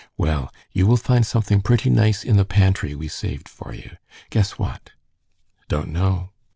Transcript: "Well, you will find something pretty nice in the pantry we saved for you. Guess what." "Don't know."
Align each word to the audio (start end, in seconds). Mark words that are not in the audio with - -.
"Well, 0.17 0.51
you 0.71 0.87
will 0.87 0.97
find 0.97 1.23
something 1.23 1.61
pretty 1.61 1.91
nice 1.91 2.23
in 2.23 2.35
the 2.35 2.43
pantry 2.43 2.95
we 2.95 3.07
saved 3.07 3.47
for 3.47 3.71
you. 3.71 3.97
Guess 4.31 4.57
what." 4.57 4.93
"Don't 5.69 5.89
know." 5.89 6.31